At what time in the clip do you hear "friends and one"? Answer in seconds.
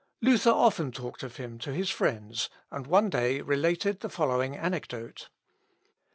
1.91-3.07